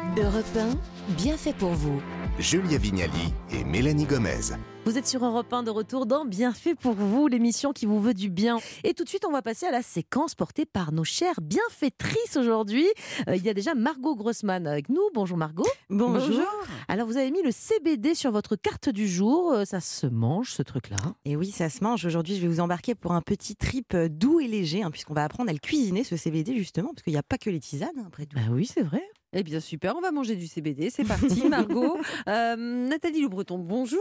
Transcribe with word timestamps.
Europe 0.00 0.44
1, 0.56 1.12
bien 1.14 1.36
fait 1.36 1.52
pour 1.52 1.70
vous. 1.70 2.00
Julia 2.38 2.78
Vignali 2.78 3.32
et 3.52 3.64
Mélanie 3.64 4.06
Gomez. 4.06 4.56
Vous 4.86 4.96
êtes 4.96 5.06
sur 5.06 5.22
Europe 5.24 5.52
1 5.52 5.62
de 5.62 5.70
retour 5.70 6.06
dans 6.06 6.24
Bien 6.24 6.52
fait 6.54 6.74
pour 6.74 6.94
vous, 6.94 7.28
l'émission 7.28 7.72
qui 7.72 7.84
vous 7.84 8.00
veut 8.00 8.14
du 8.14 8.30
bien. 8.30 8.58
Et 8.82 8.94
tout 8.94 9.04
de 9.04 9.08
suite, 9.10 9.26
on 9.28 9.30
va 9.30 9.42
passer 9.42 9.66
à 9.66 9.70
la 9.70 9.82
séquence 9.82 10.34
portée 10.34 10.64
par 10.64 10.90
nos 10.92 11.04
chères 11.04 11.40
bienfaitrices 11.42 12.36
aujourd'hui. 12.38 12.86
Euh, 13.28 13.36
il 13.36 13.44
y 13.44 13.50
a 13.50 13.54
déjà 13.54 13.74
Margot 13.74 14.16
Grossman 14.16 14.66
avec 14.66 14.88
nous. 14.88 15.02
Bonjour 15.14 15.36
Margot. 15.36 15.66
Bonjour. 15.90 16.40
Alors 16.88 17.06
vous 17.06 17.18
avez 17.18 17.30
mis 17.30 17.42
le 17.42 17.50
CBD 17.52 18.14
sur 18.14 18.32
votre 18.32 18.56
carte 18.56 18.88
du 18.88 19.06
jour. 19.06 19.52
Euh, 19.52 19.64
Ça 19.66 19.80
se 19.80 20.06
mange 20.06 20.50
ce 20.52 20.62
truc-là. 20.62 20.96
Et 21.26 21.36
oui, 21.36 21.50
ça 21.50 21.68
se 21.68 21.84
mange. 21.84 22.06
Aujourd'hui, 22.06 22.36
je 22.36 22.40
vais 22.40 22.48
vous 22.48 22.60
embarquer 22.60 22.94
pour 22.94 23.12
un 23.12 23.20
petit 23.20 23.54
trip 23.56 23.92
euh, 23.94 24.08
doux 24.08 24.40
et 24.40 24.48
léger, 24.48 24.82
hein, 24.82 24.90
puisqu'on 24.90 25.14
va 25.14 25.24
apprendre 25.24 25.50
à 25.50 25.52
le 25.52 25.58
cuisiner, 25.58 26.04
ce 26.04 26.16
CBD, 26.16 26.56
justement, 26.56 26.88
parce 26.94 27.02
qu'il 27.02 27.12
n'y 27.12 27.18
a 27.18 27.22
pas 27.22 27.36
que 27.38 27.50
les 27.50 27.60
tisanes, 27.60 27.90
hein, 27.98 28.04
après 28.06 28.24
tout. 28.24 28.36
Bah 28.36 28.42
oui, 28.50 28.64
c'est 28.66 28.82
vrai. 28.82 29.02
Eh 29.32 29.44
bien 29.44 29.60
super, 29.60 29.94
on 29.96 30.00
va 30.00 30.10
manger 30.10 30.34
du 30.34 30.48
CBD, 30.48 30.90
c'est 30.90 31.04
parti 31.04 31.48
Margot. 31.48 31.98
Euh, 32.28 32.56
Nathalie 32.56 33.22
Le 33.22 33.28
Breton, 33.28 33.58
bonjour. 33.58 34.00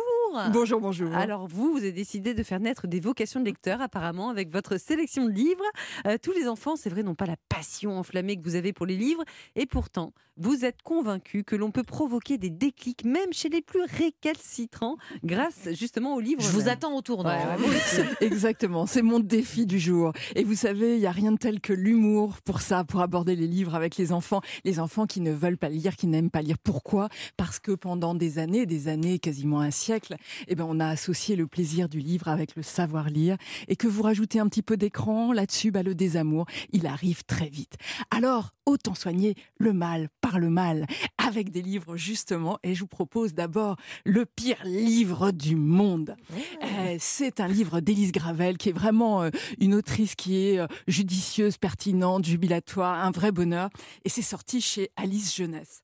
Bonjour, 0.53 0.79
bonjour. 0.79 1.13
Alors 1.15 1.47
vous, 1.47 1.71
vous 1.71 1.77
avez 1.79 1.91
décidé 1.91 2.33
de 2.33 2.43
faire 2.43 2.59
naître 2.59 2.87
des 2.87 2.99
vocations 2.99 3.39
de 3.39 3.45
lecteurs 3.45 3.81
apparemment 3.81 4.29
avec 4.29 4.51
votre 4.51 4.77
sélection 4.79 5.25
de 5.25 5.31
livres. 5.31 5.63
Euh, 6.05 6.17
tous 6.21 6.31
les 6.31 6.47
enfants, 6.47 6.75
c'est 6.75 6.89
vrai, 6.89 7.03
n'ont 7.03 7.15
pas 7.15 7.25
la 7.25 7.37
passion 7.49 7.97
enflammée 7.97 8.37
que 8.37 8.43
vous 8.43 8.55
avez 8.55 8.73
pour 8.73 8.85
les 8.85 8.95
livres 8.95 9.23
et 9.55 9.65
pourtant, 9.65 10.13
vous 10.37 10.63
êtes 10.63 10.81
convaincus 10.83 11.43
que 11.45 11.55
l'on 11.55 11.69
peut 11.69 11.83
provoquer 11.83 12.37
des 12.37 12.49
déclics 12.49 13.03
même 13.03 13.33
chez 13.33 13.49
les 13.49 13.61
plus 13.61 13.81
récalcitrants 13.83 14.95
grâce 15.25 15.67
justement 15.73 16.15
aux 16.15 16.21
livres. 16.21 16.41
Je 16.41 16.49
vous 16.49 16.69
attends 16.69 16.95
au 16.95 17.01
tournant. 17.01 17.29
Ouais, 17.29 17.67
ouais. 17.67 18.05
Exactement, 18.21 18.85
c'est 18.85 19.01
mon 19.01 19.19
défi 19.19 19.65
du 19.65 19.79
jour. 19.79 20.13
Et 20.35 20.45
vous 20.45 20.55
savez, 20.55 20.95
il 20.95 20.99
n'y 20.99 21.07
a 21.07 21.11
rien 21.11 21.33
de 21.33 21.37
tel 21.37 21.59
que 21.59 21.73
l'humour 21.73 22.37
pour 22.45 22.61
ça, 22.61 22.85
pour 22.85 23.01
aborder 23.01 23.35
les 23.35 23.47
livres 23.47 23.75
avec 23.75 23.97
les 23.97 24.13
enfants. 24.13 24.41
Les 24.63 24.79
enfants 24.79 25.05
qui 25.07 25.19
ne 25.19 25.33
veulent 25.33 25.57
pas 25.57 25.69
lire, 25.69 25.97
qui 25.97 26.07
n'aiment 26.07 26.31
pas 26.31 26.41
lire. 26.41 26.57
Pourquoi? 26.63 27.09
Parce 27.35 27.59
que 27.59 27.73
pendant 27.73 28.15
des 28.15 28.39
années, 28.39 28.65
des 28.65 28.87
années, 28.87 29.19
quasiment 29.19 29.59
un 29.59 29.71
siècle, 29.71 30.15
eh 30.47 30.55
ben, 30.55 30.65
on 30.67 30.79
a 30.79 30.87
associé 30.87 31.35
le 31.35 31.47
plaisir 31.47 31.89
du 31.89 31.99
livre 31.99 32.27
avec 32.27 32.55
le 32.55 32.63
savoir 32.63 33.09
lire. 33.09 33.37
Et 33.67 33.75
que 33.75 33.87
vous 33.87 34.03
rajoutez 34.03 34.39
un 34.39 34.47
petit 34.47 34.61
peu 34.61 34.77
d'écran 34.77 35.33
là-dessus, 35.33 35.71
bah, 35.71 35.83
le 35.83 35.95
désamour, 35.95 36.45
il 36.71 36.87
arrive 36.87 37.23
très 37.23 37.49
vite. 37.49 37.77
Alors, 38.11 38.51
autant 38.69 38.95
soigner 38.95 39.35
le 39.57 39.73
mal 39.73 40.09
par 40.21 40.39
le 40.39 40.49
mal 40.49 40.85
avec 41.17 41.51
des 41.51 41.61
livres 41.61 41.97
justement. 41.97 42.59
Et 42.63 42.75
je 42.75 42.81
vous 42.81 42.87
propose 42.87 43.33
d'abord 43.33 43.75
le 44.05 44.25
pire 44.25 44.63
livre 44.63 45.31
du 45.31 45.55
monde. 45.55 46.15
Euh, 46.63 46.97
c'est 46.99 47.39
un 47.39 47.47
livre 47.47 47.79
d'Élise 47.79 48.11
Gravel 48.11 48.57
qui 48.57 48.69
est 48.69 48.73
vraiment 48.73 49.23
euh, 49.23 49.29
une 49.59 49.73
autrice 49.73 50.15
qui 50.15 50.37
est 50.37 50.59
euh, 50.59 50.67
judicieuse, 50.87 51.57
pertinente, 51.57 52.25
jubilatoire, 52.25 53.03
un 53.03 53.11
vrai 53.11 53.31
bonheur. 53.31 53.69
Et 54.05 54.09
c'est 54.09 54.21
sorti 54.21 54.61
chez 54.61 54.89
Alice 54.95 55.35
Jeunesse. 55.35 55.81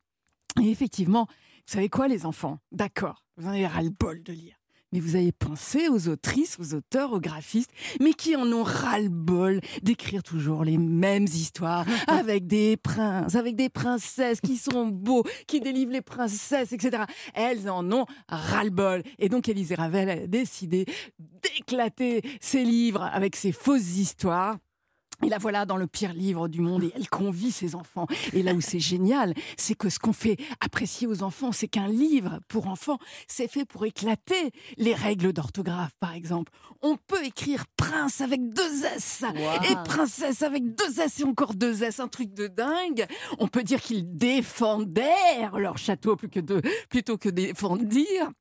Et 0.61 0.69
effectivement, 0.69 1.25
vous 1.27 1.73
savez 1.73 1.89
quoi 1.89 2.07
les 2.07 2.25
enfants? 2.25 2.59
D'accord, 2.71 3.24
vous 3.37 3.47
en 3.47 3.51
avez 3.51 3.67
ras-le-bol 3.67 4.23
de 4.23 4.33
lire. 4.33 4.55
Mais 4.91 5.01
vous 5.01 5.15
avez 5.15 5.31
pensé 5.33 5.89
aux 5.89 6.07
autrices, 6.07 6.57
aux 6.57 6.73
auteurs, 6.73 7.11
aux 7.11 7.19
graphistes, 7.19 7.71
mais 7.99 8.13
qui 8.13 8.35
en 8.35 8.49
ont 8.53 8.63
ras-le-bol 8.63 9.59
d'écrire 9.81 10.23
toujours 10.23 10.63
les 10.63 10.77
mêmes 10.77 11.25
histoires 11.25 11.85
avec 12.07 12.47
des 12.47 12.77
princes, 12.77 13.35
avec 13.35 13.55
des 13.57 13.67
princesses 13.67 14.39
qui 14.39 14.55
sont 14.55 14.87
beaux, 14.87 15.23
qui 15.47 15.59
délivrent 15.59 15.91
les 15.91 16.01
princesses, 16.01 16.71
etc. 16.71 17.03
Elles 17.33 17.69
en 17.69 17.91
ont 17.91 18.05
ras-le-bol. 18.29 19.01
Et 19.19 19.27
donc 19.27 19.49
Élise 19.49 19.73
Ravel 19.73 20.09
a 20.09 20.27
décidé 20.27 20.85
d'éclater 21.19 22.21
ses 22.39 22.63
livres 22.63 23.03
avec 23.03 23.35
ses 23.35 23.51
fausses 23.51 23.97
histoires. 23.97 24.57
Et 25.23 25.29
la 25.29 25.37
voilà 25.37 25.65
dans 25.65 25.77
le 25.77 25.87
pire 25.87 26.13
livre 26.13 26.47
du 26.47 26.61
monde 26.61 26.83
et 26.83 26.91
elle 26.95 27.09
convie 27.09 27.51
ses 27.51 27.75
enfants. 27.75 28.07
Et 28.33 28.43
là 28.43 28.53
où 28.53 28.61
c'est 28.61 28.79
génial, 28.79 29.33
c'est 29.57 29.75
que 29.75 29.89
ce 29.89 29.99
qu'on 29.99 30.13
fait 30.13 30.37
apprécier 30.59 31.07
aux 31.07 31.23
enfants, 31.23 31.51
c'est 31.51 31.67
qu'un 31.67 31.87
livre 31.87 32.39
pour 32.47 32.67
enfants, 32.67 32.97
c'est 33.27 33.47
fait 33.47 33.65
pour 33.65 33.85
éclater 33.85 34.51
les 34.77 34.93
règles 34.93 35.33
d'orthographe, 35.33 35.93
par 35.99 36.13
exemple. 36.13 36.51
On 36.81 36.97
peut 36.97 37.23
écrire 37.23 37.65
prince 37.77 38.21
avec 38.21 38.53
deux 38.53 38.85
S 38.85 39.23
et 39.69 39.75
princesse 39.85 40.41
avec 40.41 40.75
deux 40.75 40.99
S 40.99 41.19
et 41.19 41.23
encore 41.23 41.53
deux 41.53 41.83
S, 41.83 41.99
un 41.99 42.07
truc 42.07 42.33
de 42.33 42.47
dingue. 42.47 43.05
On 43.39 43.47
peut 43.47 43.63
dire 43.63 43.81
qu'ils 43.81 44.17
défendèrent 44.17 45.57
leur 45.57 45.77
château 45.77 46.15
plus 46.15 46.29
que 46.29 46.39
de, 46.39 46.61
plutôt 46.89 47.17
que 47.17 47.29
défendirent. 47.29 48.31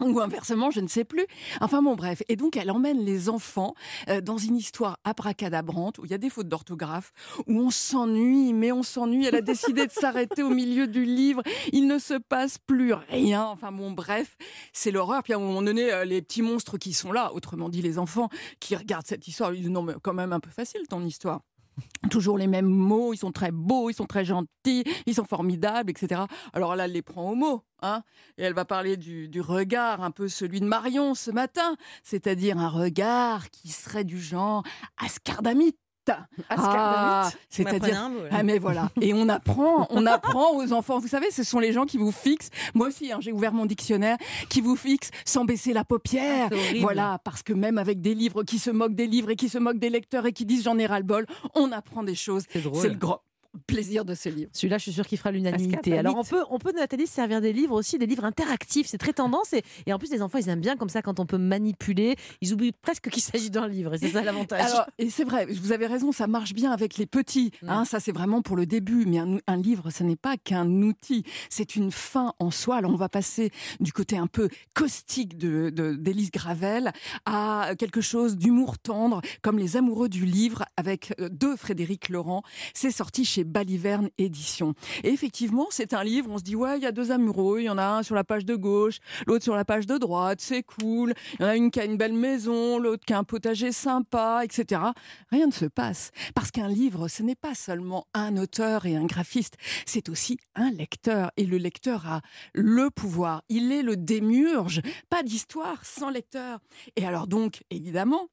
Ou 0.00 0.20
inversement, 0.20 0.70
je 0.70 0.80
ne 0.80 0.88
sais 0.88 1.04
plus. 1.04 1.26
Enfin 1.60 1.82
bon, 1.82 1.94
bref. 1.94 2.22
Et 2.28 2.36
donc, 2.36 2.56
elle 2.56 2.70
emmène 2.70 3.04
les 3.04 3.28
enfants 3.28 3.74
euh, 4.08 4.20
dans 4.20 4.38
une 4.38 4.56
histoire 4.56 4.98
abracadabrante 5.04 5.98
où 5.98 6.04
il 6.04 6.10
y 6.10 6.14
a 6.14 6.18
des 6.18 6.30
fautes 6.30 6.48
d'orthographe, 6.48 7.12
où 7.46 7.60
on 7.60 7.70
s'ennuie, 7.70 8.52
mais 8.52 8.72
on 8.72 8.82
s'ennuie. 8.82 9.26
Elle 9.26 9.36
a 9.36 9.40
décidé 9.40 9.86
de 9.86 9.92
s'arrêter 9.92 10.42
au 10.42 10.50
milieu 10.50 10.86
du 10.86 11.04
livre. 11.04 11.42
Il 11.72 11.86
ne 11.86 11.98
se 11.98 12.14
passe 12.14 12.58
plus 12.58 12.92
rien. 12.92 13.44
Enfin 13.44 13.72
bon, 13.72 13.92
bref, 13.92 14.36
c'est 14.72 14.90
l'horreur. 14.90 15.22
Puis 15.22 15.32
à 15.32 15.36
un 15.36 15.40
moment 15.40 15.62
donné, 15.62 15.92
euh, 15.92 16.04
les 16.04 16.22
petits 16.22 16.42
monstres 16.42 16.78
qui 16.78 16.92
sont 16.92 17.12
là, 17.12 17.32
autrement 17.32 17.68
dit 17.68 17.82
les 17.82 17.98
enfants, 17.98 18.28
qui 18.60 18.76
regardent 18.76 19.06
cette 19.06 19.26
histoire, 19.28 19.54
ils 19.54 19.62
disent 19.62 19.70
non 19.70 19.82
mais 19.82 19.94
quand 20.02 20.14
même 20.14 20.32
un 20.32 20.40
peu 20.40 20.50
facile 20.50 20.82
ton 20.88 21.02
histoire. 21.04 21.40
Toujours 22.10 22.38
les 22.38 22.46
mêmes 22.46 22.66
mots, 22.66 23.12
ils 23.12 23.18
sont 23.18 23.32
très 23.32 23.50
beaux, 23.50 23.90
ils 23.90 23.94
sont 23.94 24.06
très 24.06 24.24
gentils, 24.24 24.84
ils 25.06 25.14
sont 25.14 25.24
formidables, 25.24 25.90
etc. 25.90 26.22
Alors 26.52 26.76
là, 26.76 26.86
elle 26.86 26.92
les 26.92 27.02
prend 27.02 27.30
au 27.30 27.34
mot. 27.34 27.62
Hein 27.82 28.02
et 28.38 28.42
elle 28.42 28.54
va 28.54 28.64
parler 28.64 28.96
du, 28.96 29.28
du 29.28 29.40
regard, 29.42 30.02
un 30.02 30.10
peu 30.10 30.28
celui 30.28 30.60
de 30.60 30.64
Marion 30.64 31.14
ce 31.14 31.30
matin, 31.30 31.76
c'est-à-dire 32.02 32.58
un 32.58 32.70
regard 32.70 33.50
qui 33.50 33.68
serait 33.68 34.04
du 34.04 34.18
genre 34.18 34.62
ascardamite. 34.96 35.76
Ah, 36.48 37.30
c'est-à-dire 37.48 38.10
ah 38.30 38.42
mais 38.42 38.58
voilà. 38.58 38.90
Et 39.00 39.14
on 39.14 39.28
apprend 39.28 39.86
on 39.90 40.06
apprend 40.06 40.56
aux 40.56 40.72
enfants. 40.72 40.98
Vous 40.98 41.08
savez 41.08 41.30
ce 41.30 41.42
sont 41.42 41.58
les 41.58 41.72
gens 41.72 41.84
qui 41.84 41.98
vous 41.98 42.12
fixent. 42.12 42.50
Moi 42.74 42.88
aussi 42.88 43.12
hein, 43.12 43.18
j'ai 43.20 43.32
ouvert 43.32 43.52
mon 43.52 43.66
dictionnaire 43.66 44.16
qui 44.48 44.60
vous 44.60 44.76
fixent 44.76 45.10
sans 45.24 45.44
baisser 45.44 45.72
la 45.72 45.84
paupière. 45.84 46.48
Ah, 46.52 46.56
voilà 46.80 47.20
parce 47.24 47.42
que 47.42 47.52
même 47.52 47.78
avec 47.78 48.00
des 48.00 48.14
livres 48.14 48.42
qui 48.42 48.58
se 48.58 48.70
moquent 48.70 48.94
des 48.94 49.06
livres 49.06 49.30
et 49.30 49.36
qui 49.36 49.48
se 49.48 49.58
moquent 49.58 49.78
des 49.78 49.90
lecteurs 49.90 50.26
et 50.26 50.32
qui 50.32 50.44
disent 50.44 50.64
j'en 50.64 50.78
ai 50.78 50.86
ras 50.86 50.98
le 50.98 51.04
bol 51.04 51.26
on 51.54 51.72
apprend 51.72 52.02
des 52.02 52.14
choses. 52.14 52.44
C'est 52.52 52.88
le 52.88 52.96
grand 52.96 53.20
plaisir 53.56 54.04
de 54.04 54.14
ce 54.14 54.28
livre 54.28 54.50
Celui-là, 54.52 54.78
je 54.78 54.82
suis 54.84 54.92
sûre 54.92 55.06
qu'il 55.06 55.18
fera 55.18 55.30
l'unanimité. 55.30 55.96
Alors, 55.98 56.16
on 56.16 56.24
peut, 56.24 56.42
on 56.50 56.58
peut, 56.58 56.72
Nathalie, 56.72 57.06
se 57.06 57.14
servir 57.14 57.40
des 57.40 57.52
livres 57.52 57.74
aussi, 57.74 57.98
des 57.98 58.06
livres 58.06 58.24
interactifs. 58.24 58.86
C'est 58.86 58.98
très 58.98 59.12
tendance. 59.12 59.52
Et, 59.52 59.62
et 59.86 59.92
en 59.92 59.98
plus, 59.98 60.10
les 60.10 60.22
enfants, 60.22 60.38
ils 60.38 60.48
aiment 60.48 60.60
bien 60.60 60.76
comme 60.76 60.88
ça 60.88 61.02
quand 61.02 61.20
on 61.20 61.26
peut 61.26 61.38
manipuler. 61.38 62.16
Ils 62.40 62.52
oublient 62.52 62.72
presque 62.72 63.08
qu'il 63.10 63.22
s'agit 63.22 63.50
d'un 63.50 63.68
livre. 63.68 63.94
Et 63.94 63.98
c'est 63.98 64.10
ça 64.10 64.22
l'avantage. 64.22 64.60
Alors, 64.70 64.86
et 64.98 65.10
c'est 65.10 65.24
vrai, 65.24 65.46
vous 65.46 65.72
avez 65.72 65.86
raison, 65.86 66.12
ça 66.12 66.26
marche 66.26 66.52
bien 66.54 66.70
avec 66.72 66.96
les 66.98 67.06
petits. 67.06 67.50
Hein, 67.66 67.84
ça, 67.84 68.00
c'est 68.00 68.12
vraiment 68.12 68.42
pour 68.42 68.56
le 68.56 68.66
début. 68.66 69.04
Mais 69.06 69.18
un, 69.18 69.38
un 69.46 69.56
livre, 69.56 69.90
ce 69.90 70.02
n'est 70.04 70.16
pas 70.16 70.36
qu'un 70.36 70.66
outil. 70.82 71.24
C'est 71.50 71.76
une 71.76 71.90
fin 71.90 72.32
en 72.38 72.50
soi. 72.50 72.76
Alors, 72.76 72.92
on 72.92 72.96
va 72.96 73.08
passer 73.08 73.50
du 73.80 73.92
côté 73.92 74.16
un 74.16 74.26
peu 74.26 74.48
caustique 74.74 75.36
de, 75.38 75.70
de- 75.70 75.94
d'Élise 75.94 76.30
Gravel 76.30 76.92
à 77.24 77.70
quelque 77.78 78.00
chose 78.00 78.36
d'humour 78.36 78.78
tendre, 78.78 79.20
comme 79.42 79.58
Les 79.58 79.76
Amoureux 79.76 80.08
du 80.08 80.24
livre, 80.26 80.64
avec 80.76 81.14
euh, 81.20 81.28
deux 81.30 81.56
Frédéric 81.56 82.08
Laurent. 82.08 82.42
C'est 82.74 82.90
sorti 82.90 83.24
chez 83.24 83.44
Baliverne 83.46 84.10
Édition. 84.18 84.74
Et 85.04 85.10
effectivement, 85.10 85.66
c'est 85.70 85.94
un 85.94 86.04
livre, 86.04 86.30
on 86.30 86.38
se 86.38 86.42
dit, 86.42 86.56
ouais, 86.56 86.78
il 86.78 86.82
y 86.82 86.86
a 86.86 86.92
deux 86.92 87.12
amoureux, 87.12 87.60
il 87.60 87.64
y 87.64 87.70
en 87.70 87.78
a 87.78 87.86
un 87.86 88.02
sur 88.02 88.14
la 88.14 88.24
page 88.24 88.44
de 88.44 88.54
gauche, 88.54 88.98
l'autre 89.26 89.44
sur 89.44 89.54
la 89.54 89.64
page 89.64 89.86
de 89.86 89.98
droite, 89.98 90.40
c'est 90.40 90.62
cool. 90.62 91.14
Il 91.34 91.42
y 91.42 91.44
en 91.44 91.48
a 91.48 91.56
une 91.56 91.70
qui 91.70 91.80
a 91.80 91.84
une 91.84 91.96
belle 91.96 92.12
maison, 92.12 92.78
l'autre 92.78 93.04
qui 93.06 93.12
a 93.12 93.18
un 93.18 93.24
potager 93.24 93.72
sympa, 93.72 94.42
etc. 94.44 94.80
Rien 95.30 95.46
ne 95.46 95.52
se 95.52 95.66
passe. 95.66 96.10
Parce 96.34 96.50
qu'un 96.50 96.68
livre, 96.68 97.08
ce 97.08 97.22
n'est 97.22 97.34
pas 97.34 97.54
seulement 97.54 98.06
un 98.14 98.36
auteur 98.36 98.86
et 98.86 98.96
un 98.96 99.04
graphiste, 99.06 99.54
c'est 99.86 100.08
aussi 100.08 100.38
un 100.54 100.70
lecteur. 100.70 101.30
Et 101.36 101.44
le 101.44 101.58
lecteur 101.58 102.06
a 102.06 102.20
le 102.54 102.90
pouvoir. 102.90 103.42
Il 103.48 103.72
est 103.72 103.82
le 103.82 103.96
démiurge. 103.96 104.80
Pas 105.08 105.22
d'histoire 105.22 105.84
sans 105.84 106.10
lecteur. 106.10 106.58
Et 106.96 107.06
alors 107.06 107.26
donc, 107.26 107.62
évidemment, 107.70 108.28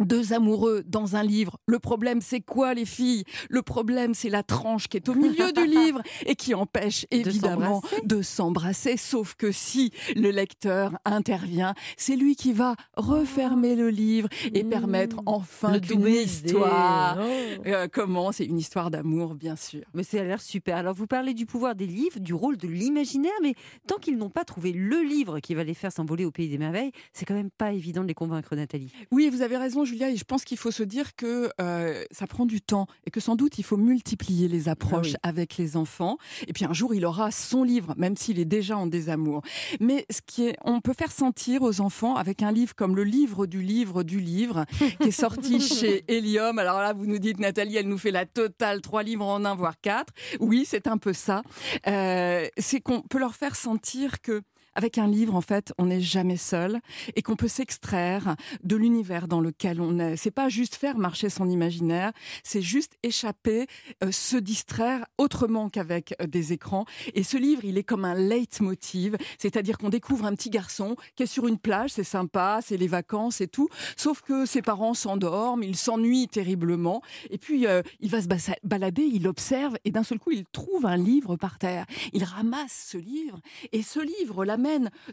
deux 0.00 0.32
amoureux 0.32 0.82
dans 0.86 1.16
un 1.16 1.22
livre. 1.22 1.58
Le 1.66 1.78
problème, 1.78 2.20
c'est 2.20 2.40
quoi, 2.40 2.74
les 2.74 2.84
filles? 2.84 3.24
Le 3.48 3.62
problème, 3.62 4.14
c'est 4.14 4.30
la 4.30 4.42
tranche 4.42 4.88
qui 4.88 4.96
est 4.96 5.08
au 5.08 5.14
milieu 5.14 5.52
du 5.52 5.66
livre 5.66 6.02
et 6.26 6.34
qui 6.36 6.54
empêche 6.54 7.06
évidemment 7.10 7.82
de 8.04 8.22
s'embrasser. 8.22 8.96
Sauf 8.96 9.34
que 9.34 9.52
si 9.52 9.92
le 10.14 10.30
lecteur 10.30 10.92
intervient, 11.04 11.74
c'est 11.96 12.16
lui 12.16 12.36
qui 12.36 12.52
va 12.52 12.74
refermer 12.96 13.74
le 13.76 13.88
livre 13.90 14.28
et 14.52 14.62
Mmh. 14.64 14.68
permettre 14.68 15.16
enfin 15.26 15.78
qu'une 15.78 16.06
histoire 16.06 17.18
Oh. 17.20 17.62
euh, 17.66 17.88
commence. 17.88 18.36
C'est 18.36 18.44
une 18.44 18.58
histoire 18.58 18.90
d'amour, 18.90 19.34
bien 19.34 19.56
sûr. 19.56 19.82
Mais 19.94 20.02
ça 20.02 20.20
a 20.20 20.24
l'air 20.24 20.40
super. 20.42 20.76
Alors 20.76 20.94
vous 20.94 21.06
parlez 21.06 21.32
du 21.34 21.46
pouvoir 21.46 21.74
des 21.74 21.86
livres, 21.86 22.18
du 22.20 22.34
rôle 22.34 22.56
de 22.56 22.68
l'imaginaire, 22.68 23.32
mais 23.42 23.54
tant 23.86 23.96
qu'ils 23.96 24.16
n'ont 24.18 24.28
pas 24.30 24.44
trouvé 24.44 24.72
le 24.72 25.02
livre 25.02 25.40
qui 25.40 25.54
va 25.54 25.64
les 25.64 25.74
faire 25.74 25.92
s'envoler 25.92 26.24
au 26.24 26.30
pays 26.30 26.48
des 26.48 26.58
merveilles, 26.58 26.92
c'est 27.12 27.24
quand 27.24 27.34
même 27.34 27.50
pas 27.50 27.72
évident 27.72 28.02
de 28.02 28.08
les 28.08 28.14
convaincre, 28.14 28.54
Nathalie. 28.56 28.92
Oui, 29.10 29.28
vous 29.30 29.42
avez 29.42 29.56
raison, 29.56 29.84
Julia, 29.86 30.10
et 30.10 30.16
je 30.16 30.24
pense 30.24 30.44
qu'il 30.44 30.58
faut 30.58 30.70
se 30.70 30.82
dire 30.82 31.16
que 31.16 31.50
euh, 31.60 32.04
ça 32.10 32.26
prend 32.26 32.46
du 32.46 32.60
temps 32.60 32.86
et 33.06 33.10
que 33.10 33.20
sans 33.20 33.36
doute 33.36 33.58
il 33.58 33.62
faut 33.62 33.76
multiplier 33.76 34.48
les 34.48 34.68
approches 34.68 35.14
Ah 35.22 35.28
avec 35.28 35.56
les 35.56 35.76
enfants. 35.76 36.18
Et 36.46 36.52
puis 36.52 36.64
un 36.64 36.72
jour, 36.72 36.94
il 36.94 37.04
aura 37.04 37.30
son 37.30 37.62
livre, 37.62 37.94
même 37.96 38.16
s'il 38.16 38.38
est 38.38 38.44
déjà 38.44 38.76
en 38.76 38.86
désamour. 38.86 39.42
Mais 39.80 40.06
ce 40.10 40.20
qui 40.24 40.46
est, 40.46 40.56
on 40.64 40.80
peut 40.80 40.92
faire 40.92 41.12
sentir 41.12 41.62
aux 41.62 41.80
enfants 41.80 42.16
avec 42.16 42.42
un 42.42 42.52
livre 42.52 42.74
comme 42.74 42.96
le 42.96 43.04
livre 43.04 43.46
du 43.46 43.62
livre 43.62 44.02
du 44.02 44.20
livre, 44.20 44.64
qui 45.00 45.08
est 45.08 45.10
sorti 45.10 45.60
chez 45.60 46.04
Helium. 46.08 46.58
Alors 46.58 46.80
là, 46.80 46.92
vous 46.92 47.06
nous 47.06 47.18
dites, 47.18 47.38
Nathalie, 47.38 47.76
elle 47.76 47.88
nous 47.88 47.98
fait 47.98 48.10
la 48.10 48.26
totale, 48.26 48.80
trois 48.80 49.02
livres 49.02 49.26
en 49.26 49.44
un, 49.44 49.54
voire 49.54 49.80
quatre. 49.80 50.12
Oui, 50.40 50.64
c'est 50.66 50.86
un 50.86 50.98
peu 50.98 51.12
ça. 51.12 51.42
Euh, 51.86 52.46
c'est 52.58 52.80
qu'on 52.80 53.02
peut 53.02 53.18
leur 53.18 53.34
faire 53.34 53.56
sentir 53.56 54.20
que 54.20 54.42
avec 54.76 54.98
un 54.98 55.08
livre, 55.08 55.34
en 55.34 55.40
fait, 55.40 55.72
on 55.78 55.86
n'est 55.86 56.02
jamais 56.02 56.36
seul 56.36 56.80
et 57.16 57.22
qu'on 57.22 57.34
peut 57.34 57.48
s'extraire 57.48 58.36
de 58.62 58.76
l'univers 58.76 59.26
dans 59.26 59.40
lequel 59.40 59.80
on 59.80 59.98
est. 59.98 60.16
C'est 60.16 60.30
pas 60.30 60.50
juste 60.50 60.76
faire 60.76 60.98
marcher 60.98 61.30
son 61.30 61.48
imaginaire, 61.48 62.12
c'est 62.44 62.60
juste 62.60 62.92
échapper, 63.02 63.66
euh, 64.04 64.12
se 64.12 64.36
distraire 64.36 65.06
autrement 65.16 65.70
qu'avec 65.70 66.14
euh, 66.20 66.26
des 66.26 66.52
écrans. 66.52 66.84
Et 67.14 67.22
ce 67.22 67.38
livre, 67.38 67.64
il 67.64 67.78
est 67.78 67.84
comme 67.84 68.04
un 68.04 68.14
leitmotiv, 68.14 69.16
c'est-à-dire 69.38 69.78
qu'on 69.78 69.88
découvre 69.88 70.26
un 70.26 70.34
petit 70.34 70.50
garçon 70.50 70.96
qui 71.16 71.22
est 71.22 71.26
sur 71.26 71.46
une 71.46 71.58
plage, 71.58 71.90
c'est 71.90 72.04
sympa, 72.04 72.60
c'est 72.62 72.76
les 72.76 72.86
vacances 72.86 73.40
et 73.40 73.48
tout, 73.48 73.68
sauf 73.96 74.20
que 74.20 74.44
ses 74.44 74.60
parents 74.60 74.94
s'endorment, 74.94 75.62
il 75.62 75.76
s'ennuie 75.76 76.28
terriblement, 76.28 77.00
et 77.30 77.38
puis 77.38 77.66
euh, 77.66 77.80
il 78.00 78.10
va 78.10 78.20
se 78.20 78.28
balader, 78.62 79.02
il 79.02 79.26
observe, 79.26 79.76
et 79.86 79.90
d'un 79.90 80.02
seul 80.02 80.18
coup, 80.18 80.32
il 80.32 80.44
trouve 80.44 80.84
un 80.84 80.98
livre 80.98 81.36
par 81.36 81.58
terre. 81.58 81.86
Il 82.12 82.24
ramasse 82.24 82.88
ce 82.90 82.98
livre, 82.98 83.40
et 83.72 83.82
ce 83.82 84.00
livre 84.00 84.44
l'amène 84.44 84.65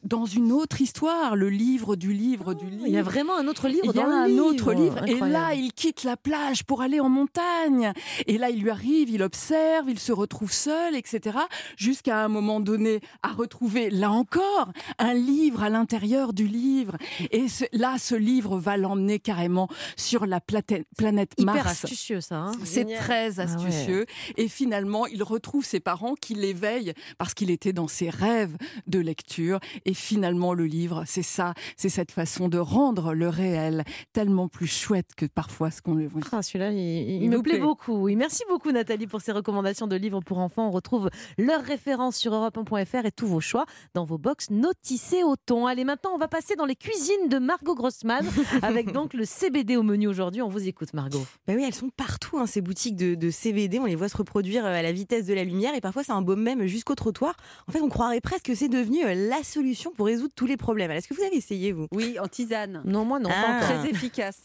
dans 0.03 0.25
une 0.25 0.51
autre 0.51 0.81
histoire, 0.81 1.35
le 1.35 1.50
livre 1.50 1.95
du 1.95 2.13
livre 2.13 2.53
du 2.53 2.65
livre. 2.65 2.83
Oh, 2.83 2.88
Il 2.88 2.94
y 2.94 2.97
a 2.97 3.03
vraiment 3.03 3.38
un 3.38 3.47
autre 3.47 3.67
livre 3.67 3.81
Il 3.85 3.95
y 3.95 4.00
a 4.00 4.05
dans 4.05 4.09
un 4.11 4.27
livre. 4.27 4.45
autre 4.45 4.73
livre. 4.73 5.03
Et 5.07 5.19
là, 5.19 5.53
il 5.53 5.73
quitte 5.73 6.03
la 6.03 6.17
plage 6.17 6.63
pour 6.63 6.81
aller 6.81 7.00
en 7.00 7.09
montagne. 7.09 7.94
Et 8.27 8.38
là, 8.38 8.50
il 8.50 8.61
lui 8.61 8.69
arrive, 8.69 9.09
il 9.09 9.21
observe, 9.23 9.89
il 9.89 10.00
se 10.00 10.11
retrouve 10.11 10.51
seul, 10.51 10.95
etc. 10.95 11.38
Jusqu'à 11.77 12.23
un 12.23 12.27
moment 12.27 12.59
donné, 12.59 13.00
à 13.21 13.29
retrouver, 13.29 13.89
là 13.89 14.11
encore, 14.11 14.71
un 15.00 15.13
livre 15.13 15.63
à 15.63 15.69
l'intérieur 15.69 16.33
du 16.33 16.47
livre. 16.47 16.97
Et 17.31 17.47
ce- 17.47 17.65
là, 17.73 17.97
ce 18.00 18.15
livre 18.15 18.57
va 18.57 18.77
l'emmener 18.77 19.19
carrément 19.19 19.67
sur 19.95 20.25
la 20.25 20.39
planète 20.41 21.33
Hyper 21.38 21.53
Mars. 21.55 21.83
astucieux, 21.83 22.21
ça. 22.21 22.35
hein. 22.38 22.51
C'est 22.63 22.85
très 22.85 23.39
Ah 23.39 23.45
ouais. 23.45 23.53
astucieux. 23.53 24.05
Et 24.38 24.47
finalement, 24.47 25.05
il 25.07 25.23
retrouve 25.23 25.65
ses 25.65 25.79
parents 25.79 26.15
qui 26.15 26.33
l'éveillent 26.33 26.94
parce 27.17 27.33
qu'il 27.33 27.50
était 27.51 27.73
dans 27.73 27.88
ses 27.88 28.09
rêves 28.09 28.55
de 28.88 29.00
lecture. 29.00 29.42
Et 29.85 29.93
finalement, 29.93 30.53
le 30.53 30.65
livre, 30.65 31.03
c'est 31.05 31.23
ça, 31.23 31.53
c'est 31.77 31.89
cette 31.89 32.11
façon 32.11 32.47
de 32.49 32.57
rendre 32.57 33.13
le 33.13 33.29
réel 33.29 33.83
tellement 34.13 34.47
plus 34.47 34.67
chouette 34.67 35.11
que 35.15 35.25
parfois 35.25 35.71
ce 35.71 35.81
qu'on 35.81 35.93
le 35.95 36.07
voit. 36.07 36.21
Ah, 36.31 36.41
celui-là, 36.41 36.71
il, 36.71 36.77
il 36.77 37.23
Il 37.23 37.29
me 37.29 37.37
vous 37.37 37.43
plaît 37.43 37.53
plaît. 37.53 37.61
beaucoup. 37.61 37.93
Oui, 37.95 38.15
merci 38.15 38.43
beaucoup 38.49 38.71
Nathalie 38.71 39.07
pour 39.07 39.21
ces 39.21 39.31
recommandations 39.31 39.87
de 39.87 39.95
livres 39.95 40.21
pour 40.21 40.39
enfants. 40.39 40.67
On 40.67 40.71
retrouve 40.71 41.09
leurs 41.37 41.63
références 41.63 42.15
sur 42.17 42.31
europe1.fr 42.33 43.05
et 43.05 43.11
tous 43.11 43.27
vos 43.27 43.39
choix 43.41 43.65
dans 43.93 44.03
vos 44.03 44.17
box 44.17 44.49
notissés 44.49 45.23
au 45.23 45.35
thon. 45.35 45.67
Allez, 45.67 45.83
maintenant, 45.83 46.11
on 46.13 46.17
va 46.17 46.27
passer 46.27 46.55
dans 46.55 46.65
les 46.65 46.75
cuisines 46.75 47.29
de 47.29 47.37
Margot 47.39 47.75
Grossman 47.75 48.25
avec 48.61 48.91
donc 48.91 49.13
le 49.13 49.25
CBD 49.25 49.75
au 49.77 49.83
menu 49.83 50.07
aujourd'hui. 50.07 50.41
On 50.41 50.49
vous 50.49 50.67
écoute, 50.67 50.93
Margot. 50.93 51.25
Bah 51.47 51.53
oui, 51.55 51.63
elles 51.65 51.73
sont 51.73 51.89
partout, 51.89 52.37
hein, 52.37 52.45
ces 52.45 52.61
boutiques 52.61 52.95
de, 52.95 53.15
de 53.15 53.29
CBD. 53.29 53.79
On 53.79 53.85
les 53.85 53.95
voit 53.95 54.09
se 54.09 54.17
reproduire 54.17 54.65
euh, 54.65 54.73
à 54.73 54.81
la 54.81 54.91
vitesse 54.91 55.25
de 55.25 55.33
la 55.33 55.43
lumière 55.43 55.75
et 55.75 55.81
parfois 55.81 56.03
c'est 56.03 56.11
un 56.11 56.21
baume 56.21 56.41
même 56.41 56.65
jusqu'au 56.65 56.95
trottoir. 56.95 57.35
En 57.67 57.71
fait, 57.71 57.81
on 57.81 57.89
croirait 57.89 58.21
presque 58.21 58.45
que 58.45 58.55
c'est 58.55 58.69
devenu 58.69 59.03
euh, 59.05 59.13
la 59.38 59.44
solution 59.44 59.91
pour 59.91 60.06
résoudre 60.07 60.33
tous 60.35 60.45
les 60.45 60.57
problèmes. 60.57 60.91
Est-ce 60.91 61.07
que 61.07 61.13
vous 61.13 61.24
avez 61.24 61.35
essayé, 61.38 61.71
vous? 61.71 61.88
Oui, 61.91 62.18
en 62.19 62.27
tisane. 62.27 62.81
Non, 62.85 63.06
moi 63.06 63.19
non, 63.19 63.30
Ah. 63.33 63.59
pas. 63.62 63.65
Très 63.80 63.89
efficace. 63.89 64.44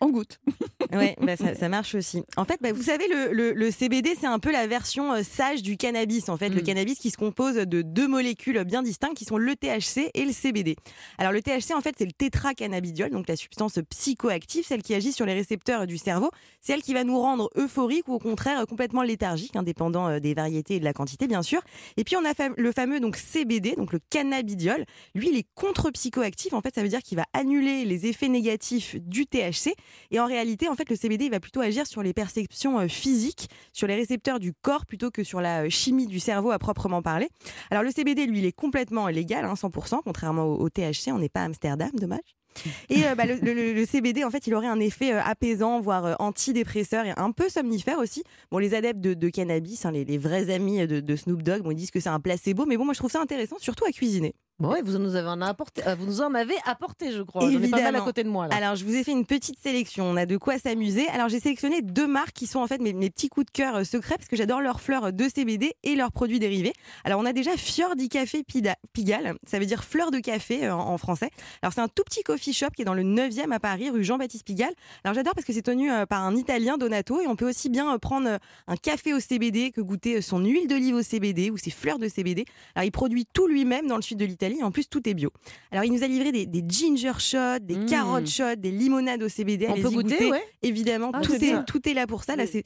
En 0.00 0.10
goutte. 0.10 0.38
Ouais, 0.92 1.14
bah, 1.20 1.36
ça, 1.36 1.54
ça 1.54 1.68
marche 1.68 1.94
aussi. 1.94 2.24
En 2.36 2.44
fait, 2.44 2.58
bah, 2.60 2.72
vous 2.72 2.82
savez, 2.82 3.06
le, 3.06 3.32
le- 3.32 3.52
le 3.52 3.70
CBD, 3.70 4.16
c'est 4.18 4.26
un 4.26 4.40
peu 4.40 4.50
la 4.50 4.66
version 4.66 5.12
euh, 5.12 5.22
sage 5.22 5.62
du 5.62 5.76
cannabis. 5.76 6.28
En 6.28 6.36
fait, 6.36 6.48
le 6.48 6.62
Mm. 6.62 6.64
cannabis 6.64 6.98
qui 6.98 7.10
se 7.10 7.16
compose 7.16 7.54
de 7.54 7.82
deux 7.82 8.08
molécules 8.08 8.64
bien 8.64 8.82
distinctes 8.82 9.14
qui 9.16 9.24
sont 9.24 9.36
le 9.36 9.54
THC 9.54 10.10
et 10.14 10.24
le 10.24 10.32
CBD. 10.32 10.74
Alors, 11.18 11.30
le 11.32 11.42
THC, 11.42 11.74
en 11.76 11.80
fait, 11.80 11.94
c'est 11.96 12.06
le 12.06 12.12
tétracannabidiol, 12.12 13.10
donc 13.10 13.28
la 13.28 13.36
substance 13.36 13.78
psychoactive, 13.88 14.64
celle 14.66 14.82
qui 14.82 14.92
agit 14.94 15.12
sur 15.12 15.26
les 15.26 15.34
récepteurs 15.34 15.86
du 15.86 15.96
cerveau. 15.96 16.30
C'est 16.60 16.72
elle 16.72 16.82
qui 16.82 16.92
va 16.92 17.04
nous 17.04 17.20
rendre 17.20 17.50
euphoriques 17.56 18.08
ou 18.08 18.14
au 18.14 18.18
contraire 18.18 18.66
complètement 18.66 19.02
léthargiques, 19.02 19.54
indépendant 19.54 20.08
euh, 20.08 20.18
des 20.18 20.34
variétés 20.34 20.74
et 20.76 20.80
de 20.80 20.84
la 20.84 20.92
quantité, 20.92 21.28
bien 21.28 21.42
sûr. 21.42 21.60
Et 21.98 22.02
puis, 22.04 22.16
on 22.16 22.24
a 22.24 22.32
le 22.56 22.72
fameux 22.72 22.98
donc 22.98 23.16
CBD, 23.16 23.76
donc 23.76 23.92
le 23.92 24.00
cannabidiol. 24.10 24.84
Lui, 25.14 25.28
il 25.28 25.36
est 25.36 25.46
contre-psychoactif. 25.54 26.52
En 26.52 26.62
fait, 26.62 26.74
ça 26.74 26.82
veut 26.82 26.88
dire 26.88 27.02
qu'il 27.02 27.16
va 27.16 27.26
annuler 27.32 27.84
les 27.84 28.06
effets 28.06 28.28
négatifs 28.28 28.96
du 29.00 29.26
THC. 29.26 29.74
Et 30.10 30.20
en 30.20 30.26
réalité, 30.26 30.68
en 30.68 30.74
fait, 30.74 30.88
le 30.90 30.96
CBD 30.96 31.26
il 31.26 31.30
va 31.30 31.40
plutôt 31.40 31.60
agir 31.60 31.86
sur 31.86 32.02
les 32.02 32.12
perceptions 32.12 32.78
euh, 32.80 32.88
physiques, 32.88 33.48
sur 33.72 33.86
les 33.86 33.94
récepteurs 33.94 34.38
du 34.40 34.52
corps, 34.52 34.86
plutôt 34.86 35.10
que 35.10 35.24
sur 35.24 35.40
la 35.40 35.64
euh, 35.64 35.68
chimie 35.70 36.06
du 36.06 36.20
cerveau 36.20 36.50
à 36.50 36.58
proprement 36.58 37.02
parler. 37.02 37.28
Alors 37.70 37.82
le 37.82 37.90
CBD, 37.90 38.26
lui, 38.26 38.38
il 38.38 38.44
est 38.46 38.52
complètement 38.52 39.08
légal, 39.08 39.44
hein, 39.44 39.54
100%, 39.54 40.00
contrairement 40.04 40.44
au, 40.44 40.56
au 40.60 40.68
THC. 40.68 41.08
On 41.12 41.18
n'est 41.18 41.28
pas 41.28 41.40
à 41.42 41.44
Amsterdam, 41.44 41.90
dommage. 41.94 42.20
Et 42.88 43.04
euh, 43.06 43.14
bah, 43.14 43.26
le, 43.26 43.36
le- 43.36 43.72
le 43.72 43.86
CBD, 43.86 44.24
en 44.24 44.30
fait, 44.30 44.48
il 44.48 44.54
aurait 44.54 44.66
un 44.66 44.80
effet 44.80 45.12
euh, 45.12 45.22
apaisant, 45.22 45.80
voire 45.80 46.04
euh, 46.04 46.14
antidépresseur 46.18 47.06
et 47.06 47.12
un 47.16 47.30
peu 47.30 47.48
somnifère 47.48 47.98
aussi. 47.98 48.24
Bon, 48.50 48.58
les 48.58 48.74
adeptes 48.74 49.00
de, 49.00 49.14
de 49.14 49.28
cannabis, 49.28 49.84
hein, 49.84 49.92
les, 49.92 50.04
les 50.04 50.18
vrais 50.18 50.52
amis 50.52 50.84
de, 50.86 50.98
de 50.98 51.16
Snoop 51.16 51.42
Dogg, 51.42 51.62
bon, 51.62 51.70
ils 51.70 51.76
disent 51.76 51.92
que 51.92 52.00
c'est 52.00 52.08
un 52.08 52.18
placebo, 52.18 52.66
mais 52.66 52.76
bon, 52.76 52.84
moi 52.84 52.92
je 52.94 52.98
trouve 52.98 53.10
ça 53.12 53.20
intéressant, 53.20 53.56
surtout 53.60 53.84
à 53.84 53.92
cuisiner. 53.92 54.34
Bon, 54.60 54.76
vous 54.84 54.98
nous 54.98 55.16
avez 55.16 55.28
en 55.28 55.40
apporté, 55.40 55.82
euh, 55.86 55.94
vous 55.94 56.04
nous 56.04 56.20
en 56.20 56.34
avez 56.34 56.54
apporté, 56.66 57.12
je 57.12 57.22
crois. 57.22 57.40
J'en 57.40 57.48
ai 57.48 57.68
pas 57.68 57.78
mal 57.78 57.80
à 57.80 57.88
Évidemment. 57.88 58.04
côté 58.04 58.24
de 58.24 58.28
moi 58.28 58.46
là. 58.46 58.54
Alors, 58.54 58.76
je 58.76 58.84
vous 58.84 58.94
ai 58.94 59.02
fait 59.02 59.12
une 59.12 59.24
petite 59.24 59.58
sélection. 59.58 60.04
On 60.04 60.16
a 60.16 60.26
de 60.26 60.36
quoi 60.36 60.58
s'amuser. 60.58 61.08
Alors, 61.08 61.30
j'ai 61.30 61.40
sélectionné 61.40 61.80
deux 61.80 62.06
marques 62.06 62.32
qui 62.34 62.46
sont 62.46 62.58
en 62.60 62.66
fait 62.66 62.78
mes, 62.78 62.92
mes 62.92 63.08
petits 63.08 63.30
coups 63.30 63.46
de 63.46 63.50
cœur 63.52 63.76
euh, 63.76 63.84
secrets 63.84 64.16
parce 64.18 64.28
que 64.28 64.36
j'adore 64.36 64.60
leurs 64.60 64.82
fleurs 64.82 65.14
de 65.14 65.28
CBD 65.34 65.72
et 65.82 65.94
leurs 65.96 66.12
produits 66.12 66.38
dérivés. 66.38 66.74
Alors, 67.04 67.20
on 67.22 67.24
a 67.24 67.32
déjà 67.32 67.56
Fiordi 67.56 68.10
Café 68.10 68.42
Pida- 68.42 68.74
Pigalle. 68.92 69.34
Ça 69.46 69.58
veut 69.58 69.64
dire 69.64 69.82
fleur 69.82 70.10
de 70.10 70.18
café 70.18 70.66
euh, 70.66 70.74
en, 70.74 70.90
en 70.90 70.98
français. 70.98 71.30
Alors, 71.62 71.72
c'est 71.72 71.80
un 71.80 71.88
tout 71.88 72.02
petit 72.04 72.22
coffee 72.22 72.52
shop 72.52 72.68
qui 72.76 72.82
est 72.82 72.84
dans 72.84 72.92
le 72.92 73.02
9e 73.02 73.52
à 73.52 73.60
Paris, 73.60 73.88
rue 73.88 74.04
Jean-Baptiste 74.04 74.44
Pigalle. 74.44 74.74
Alors, 75.04 75.14
j'adore 75.14 75.32
parce 75.34 75.46
que 75.46 75.54
c'est 75.54 75.62
tenu 75.62 75.90
euh, 75.90 76.04
par 76.04 76.22
un 76.22 76.36
Italien, 76.36 76.76
Donato, 76.76 77.18
et 77.22 77.26
on 77.26 77.34
peut 77.34 77.48
aussi 77.48 77.70
bien 77.70 77.94
euh, 77.94 77.98
prendre 77.98 78.28
euh, 78.28 78.38
un 78.66 78.76
café 78.76 79.14
au 79.14 79.20
CBD 79.20 79.70
que 79.70 79.80
goûter 79.80 80.16
euh, 80.16 80.20
son 80.20 80.38
huile 80.44 80.68
d'olive 80.68 80.96
au 80.96 81.02
CBD 81.02 81.50
ou 81.50 81.56
ses 81.56 81.70
fleurs 81.70 81.98
de 81.98 82.08
CBD. 82.08 82.44
Alors, 82.74 82.84
il 82.84 82.90
produit 82.92 83.24
tout 83.32 83.46
lui-même 83.46 83.86
dans 83.86 83.96
le 83.96 84.02
sud 84.02 84.18
de 84.18 84.26
l'Italie. 84.26 84.49
Et 84.58 84.62
En 84.62 84.70
plus, 84.70 84.88
tout 84.88 85.08
est 85.08 85.14
bio. 85.14 85.30
Alors, 85.70 85.84
il 85.84 85.92
nous 85.92 86.02
a 86.02 86.06
livré 86.08 86.32
des, 86.32 86.46
des 86.46 86.64
ginger 86.66 87.12
shots, 87.18 87.58
des 87.60 87.76
Mmh. 87.76 87.86
carottes 87.86 88.28
shots, 88.28 88.56
des 88.56 88.70
limonades 88.70 89.22
au 89.22 89.28
CBD. 89.28 89.66
On 89.68 89.74
peut 89.74 89.82
goûter, 89.90 90.14
goûter. 90.16 90.30
ouais. 90.30 90.42
Évidemment, 90.62 91.10
Ah, 91.14 91.20
tout, 91.20 91.34
est, 91.34 91.50
ça. 91.50 91.62
tout 91.66 91.88
est 91.88 91.94
là 91.94 92.06
pour 92.06 92.24
ça. 92.24 92.36
Là, 92.36 92.44
c'est 92.46 92.64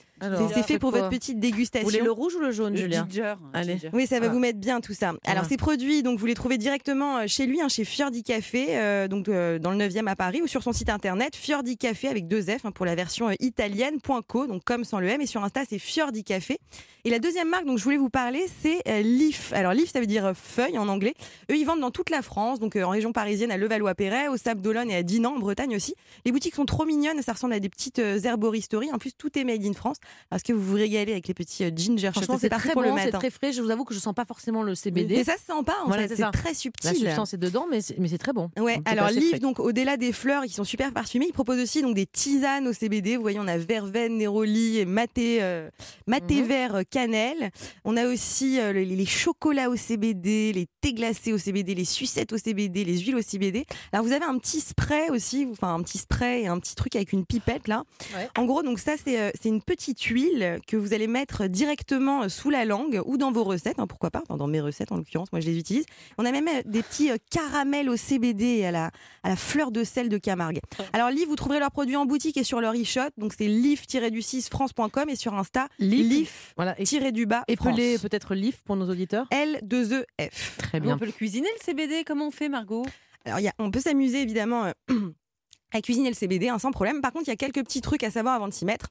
fait 0.67 0.79
pour 0.79 0.91
votre 0.91 1.09
petite 1.11 1.35
Vous 1.37 1.41
dégustation. 1.41 1.89
voulez 1.89 2.01
le 2.03 2.11
rouge 2.11 2.35
ou 2.35 2.41
le 2.41 2.51
jaune, 2.53 2.73
Le 2.75 2.81
Julien? 2.81 3.07
ginger. 3.11 3.35
Allez. 3.53 3.73
ginger. 3.75 3.91
Oui, 3.93 4.07
ça 4.07 4.19
va 4.21 4.29
vous 4.29 4.39
mettre 4.39 4.59
bien 4.59 4.81
tout 4.81 4.95
ça. 4.95 5.13
Alors, 5.27 5.45
ces 5.45 5.57
produits, 5.57 6.03
donc 6.03 6.19
vous 6.19 6.27
les 6.27 6.35
trouvez 6.35 6.59
directement 6.59 7.19
euh, 7.19 7.25
chez 7.27 7.47
lui, 7.47 7.61
hein, 7.61 7.69
chez 7.69 7.85
Fiordi 7.85 8.23
Café, 8.23 8.67
euh, 8.71 9.09
donc 9.09 9.29
euh, 9.29 9.59
dans 9.59 9.71
le 9.71 9.77
9e 9.79 10.07
à 10.09 10.17
Paris, 10.17 10.41
ou 10.43 10.47
sur 10.47 10.63
son 10.63 10.73
site 10.73 10.89
internet 10.91 11.37
Fiordi 11.37 11.77
Café 11.77 12.09
avec 12.09 12.27
deux 12.29 12.43
F 12.43 12.65
hein, 12.65 12.71
pour 12.73 12.87
la 12.87 12.95
version 12.95 13.29
euh, 13.29 13.35
italienne.co, 13.41 14.47
donc 14.47 14.65
comme 14.65 14.85
sans 14.85 15.01
le 15.01 15.09
M, 15.09 15.21
et 15.21 15.27
sur 15.27 15.43
Insta 15.45 15.63
c'est 15.69 15.79
Fiordi 15.79 16.25
Café. 16.25 16.59
Et 17.05 17.11
la 17.11 17.19
deuxième 17.19 17.49
marque 17.51 17.67
dont 17.67 17.77
je 17.77 17.85
voulais 17.85 17.97
vous 17.99 18.09
parler, 18.09 18.47
c'est 18.63 18.81
euh, 18.89 19.03
Leaf. 19.03 19.53
Alors 19.53 19.73
Leaf, 19.75 19.91
ça 19.93 20.01
veut 20.01 20.07
dire 20.07 20.33
feuille 20.35 20.79
en 20.79 20.89
anglais. 20.89 21.15
Eux, 21.51 21.57
ils 21.57 21.65
vendent 21.65 21.74
dans 21.81 21.91
toute 21.91 22.11
la 22.11 22.23
France, 22.23 22.61
donc 22.61 22.77
euh, 22.77 22.85
en 22.85 22.91
région 22.91 23.13
parisienne 23.13 23.51
à 23.51 23.57
Levallois-Perret, 23.57 24.29
au 24.29 24.37
Sable 24.37 24.61
d'Olonne 24.61 24.91
et 24.91 24.97
à 24.97 25.03
Dinan 25.03 25.35
en 25.35 25.39
Bretagne 25.39 25.77
aussi. 25.77 25.95
Les 26.25 26.33
boutiques 26.33 26.55
sont 26.55 26.65
trop 26.67 26.85
mignonnes, 26.85 27.21
ça 27.23 27.33
ressemble 27.33 27.53
à 27.55 27.61
des 27.61 27.69
petites 27.69 27.99
euh, 27.99 28.19
herboristeries. 28.23 28.93
En 28.93 28.99
plus, 28.99 29.13
tout 29.15 29.39
est 29.39 29.45
made 29.45 29.65
in 29.65 29.73
France. 29.73 29.97
Parce 30.31 30.43
que 30.43 30.53
vous 30.53 30.63
vous 30.63 30.75
régalez 30.77 31.13
avec 31.13 31.29
les 31.29 31.35
petits 31.35 31.65
euh, 31.65 31.71
ginger? 31.75 32.11
Shots. 32.15 32.39
C'est 32.39 32.49
très 32.49 32.73
pour 32.73 32.83
bon, 32.83 32.97
c'est 33.03 33.11
très 33.11 33.31
frais. 33.31 33.53
Je 33.53 33.63
vous 33.63 33.71
avoue 33.71 33.85
que 33.85 33.95
je 33.95 33.99
sens 33.99 34.15
pas 34.15 34.25
forcément 34.25 34.63
le 34.63 34.75
CBD. 34.75 35.17
Mais 35.17 35.25
ça 35.25 35.35
se 35.37 35.45
sent 35.47 35.63
pas, 35.65 35.77
en 35.85 35.89
Voilà, 35.89 36.09
fait. 36.09 36.17
c'est 36.17 36.31
très 36.33 36.55
subtil. 36.55 36.91
La 36.91 36.95
substance 36.95 37.35
est 37.35 37.39
dedans, 37.39 37.67
mais 37.71 37.81
c'est, 37.81 37.99
mais 37.99 38.09
c'est 38.09 38.19
très 38.19 38.33
bon. 38.33 38.51
Ouais, 38.59 38.77
Donc, 38.77 38.89
alors 38.89 39.05
pas 39.07 39.11
assez 39.11 39.21
Liv, 39.21 39.29
frais. 39.31 39.39
donc 39.39 39.61
au-delà 39.61 39.97
des 39.97 40.13
fleurs 40.13 40.43
qui 40.45 40.53
sont 40.53 40.65
super 40.65 40.93
parfumées, 40.93 41.27
il 41.29 41.33
propose 41.33 41.61
aussi 41.61 41.83
donc 41.83 41.95
des 41.95 42.07
tisanes 42.07 42.67
au 42.69 42.73
CBD. 42.73 43.17
Vous 43.17 43.23
voyez, 43.23 43.39
on 43.41 43.47
a 43.49 43.57
verveine, 43.59 44.17
néroli 44.17 44.79
et 44.79 44.85
maté, 44.85 45.39
euh, 45.43 45.69
maté 46.07 46.41
Mhm. 46.43 46.47
vert 46.49 46.81
cannelle. 46.91 47.51
On 47.85 47.97
a 47.97 48.07
aussi 48.07 48.59
euh, 48.61 48.73
les, 48.73 48.85
les 48.85 49.07
chocolats 49.07 49.71
au 49.71 49.77
CBD, 49.77 50.53
les 50.53 50.67
thés 50.81 50.93
glacés 50.95 51.33
au 51.33 51.39
CBD, 51.39 51.54
les 51.63 51.85
sucettes 51.85 52.33
au 52.33 52.39
CBD, 52.39 52.85
les 52.85 52.99
huiles 52.99 53.17
au 53.17 53.23
CBD. 53.23 53.65
Alors 53.93 54.05
vous 54.05 54.13
avez 54.13 54.25
un 54.25 54.37
petit 54.39 54.61
spray 54.61 55.11
aussi, 55.11 55.47
enfin 55.51 55.75
un 55.75 55.83
petit 55.83 55.99
spray 55.99 56.43
et 56.43 56.47
un 56.49 56.59
petit 56.59 56.75
truc 56.75 56.97
avec 56.97 57.13
une 57.13 57.25
pipette 57.25 57.69
là. 57.69 57.85
Ouais. 58.15 58.29
En 58.37 58.45
gros, 58.45 58.63
donc 58.63 58.79
ça 58.79 58.95
c'est 59.03 59.21
euh, 59.21 59.31
c'est 59.41 59.49
une 59.49 59.63
petite 59.63 60.01
huile 60.03 60.59
que 60.67 60.77
vous 60.77 60.93
allez 60.95 61.07
mettre 61.07 61.47
directement 61.47 62.23
euh, 62.25 62.29
sous 62.29 62.51
la 62.51 62.65
langue 62.65 63.01
ou 63.07 63.17
dans 63.17 63.31
vos 63.31 63.45
recettes, 63.45 63.79
hein, 63.79 63.87
pourquoi 63.87 64.11
pas, 64.11 64.23
Enfin, 64.29 64.37
dans 64.37 64.47
mes 64.47 64.61
recettes 64.61 64.91
en 64.91 64.97
l'occurrence, 64.97 65.31
moi 65.33 65.41
je 65.41 65.47
les 65.47 65.59
utilise. 65.59 65.85
On 66.19 66.25
a 66.25 66.33
même 66.33 66.49
euh, 66.49 66.63
des 66.65 66.83
petits 66.83 67.11
caramels 67.31 67.89
au 67.89 67.97
CBD 67.97 68.65
à 68.65 68.71
la, 68.71 68.91
à 69.23 69.29
la 69.29 69.37
fleur 69.37 69.71
de 69.71 69.85
sel 69.85 70.09
de 70.09 70.19
Camargue. 70.19 70.61
Alors 70.93 71.11
Liv, 71.11 71.29
vous 71.29 71.37
trouverez 71.37 71.61
leurs 71.61 71.71
produits 71.71 71.97
en 71.97 72.07
boutique 72.07 72.37
et 72.37 72.45
sur 72.45 72.61
leur 72.61 72.75
e-shop, 72.75 73.11
donc 73.19 73.35
c'est 73.37 73.47
liv-du6france.com 73.47 75.09
et 75.09 75.17
sur 75.17 75.35
Insta, 75.35 75.69
Leaf. 75.79 76.53
Voilà. 76.57 76.75
Et, 76.81 76.85
liv-du-bas 76.85 77.45
peut-être 77.99 78.35
Leaf 78.35 78.61
pour 78.63 78.77
nos 78.77 78.89
auditeurs. 78.89 79.27
L2EF. 79.31 80.57
Très 80.59 80.79
Nous, 80.79 80.87
bien. 80.87 80.95
on 80.95 80.99
peut 80.99 81.07
le 81.07 81.13
cuisiner 81.13 81.44
le 81.49 81.65
CBD 81.65 82.05
Comment 82.05 82.29
on 82.29 82.31
fait, 82.31 82.49
Margot? 82.49 82.85
Alors 83.25 83.41
on 83.59 83.71
peut 83.71 83.81
s'amuser 83.81 84.23
évidemment. 84.23 84.65
euh, 84.67 84.73
à 85.73 85.81
cuisiner 85.81 86.09
le 86.09 86.15
CBD 86.15 86.49
hein, 86.49 86.59
sans 86.59 86.71
problème. 86.71 87.01
Par 87.01 87.13
contre, 87.13 87.25
il 87.27 87.31
y 87.31 87.33
a 87.33 87.37
quelques 87.37 87.63
petits 87.65 87.81
trucs 87.81 88.05
à 88.05 88.11
savoir 88.11 88.35
avant 88.35 88.49
de 88.49 88.53
s'y 88.53 88.65
mettre. 88.65 88.89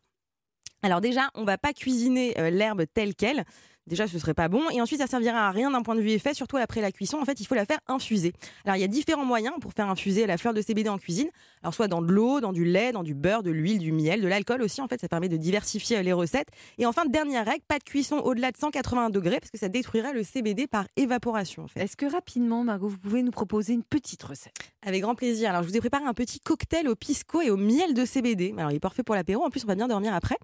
Alors 0.81 0.99
déjà, 0.99 1.29
on 1.33 1.45
va 1.45 1.57
pas 1.57 1.71
cuisiner 1.73 2.37
euh, 2.39 2.49
l'herbe 2.49 2.83
telle 2.93 3.15
qu'elle. 3.15 3.45
Déjà, 3.87 4.07
ce 4.07 4.17
serait 4.17 4.33
pas 4.33 4.47
bon. 4.47 4.61
Et 4.71 4.81
ensuite, 4.81 4.99
ça 4.99 5.07
servira 5.07 5.47
à 5.47 5.51
rien 5.51 5.71
d'un 5.71 5.81
point 5.81 5.95
de 5.95 6.01
vue 6.01 6.11
effet, 6.11 6.33
surtout 6.33 6.57
après 6.57 6.81
la 6.81 6.91
cuisson. 6.91 7.17
En 7.21 7.25
fait, 7.25 7.39
il 7.39 7.45
faut 7.45 7.55
la 7.55 7.65
faire 7.65 7.79
infuser. 7.87 8.33
Alors, 8.65 8.77
il 8.77 8.79
y 8.79 8.83
a 8.83 8.87
différents 8.87 9.25
moyens 9.25 9.55
pour 9.59 9.73
faire 9.73 9.89
infuser 9.89 10.25
la 10.25 10.37
fleur 10.37 10.53
de 10.53 10.61
CBD 10.61 10.89
en 10.89 10.97
cuisine. 10.97 11.29
Alors, 11.61 11.73
soit 11.73 11.87
dans 11.87 12.01
de 12.01 12.11
l'eau, 12.11 12.39
dans 12.39 12.53
du 12.53 12.63
lait, 12.65 12.91
dans 12.91 13.03
du 13.03 13.13
beurre, 13.13 13.43
de 13.43 13.51
l'huile, 13.51 13.79
du 13.79 13.91
miel, 13.91 14.21
de 14.21 14.27
l'alcool 14.27 14.61
aussi. 14.61 14.81
En 14.81 14.87
fait, 14.87 15.01
ça 15.01 15.09
permet 15.09 15.29
de 15.29 15.37
diversifier 15.37 16.01
les 16.01 16.13
recettes. 16.13 16.47
Et 16.77 16.85
enfin, 16.85 17.03
dernière 17.05 17.45
règle, 17.45 17.63
pas 17.67 17.79
de 17.79 17.83
cuisson 17.83 18.17
au-delà 18.17 18.51
de 18.51 18.57
180 18.57 19.09
degrés 19.09 19.39
parce 19.39 19.51
que 19.51 19.57
ça 19.57 19.69
détruirait 19.69 20.13
le 20.13 20.23
CBD 20.23 20.67
par 20.67 20.85
évaporation. 20.95 21.63
En 21.63 21.67
fait. 21.67 21.81
Est-ce 21.81 21.97
que 21.97 22.05
rapidement, 22.05 22.63
Margot, 22.63 22.87
vous 22.87 22.97
pouvez 22.97 23.21
nous 23.21 23.31
proposer 23.31 23.73
une 23.73 23.83
petite 23.83 24.23
recette? 24.23 24.53
Avec 24.85 25.01
grand 25.01 25.15
plaisir. 25.15 25.49
Alors, 25.49 25.63
je 25.63 25.67
vous 25.67 25.77
ai 25.77 25.81
préparé 25.81 26.05
un 26.05 26.13
petit 26.13 26.39
cocktail 26.39 26.87
au 26.87 26.95
pisco 26.95 27.41
et 27.41 27.49
au 27.49 27.57
miel 27.57 27.93
de 27.93 28.05
CBD. 28.05 28.53
Alors, 28.57 28.71
il 28.71 28.75
est 28.75 28.79
parfait 28.79 29.03
pour 29.03 29.15
l'apéro. 29.15 29.43
En 29.43 29.49
plus, 29.49 29.63
on 29.65 29.67
va 29.67 29.75
bien 29.75 29.87
dormir 29.87 30.13
après. 30.13 30.37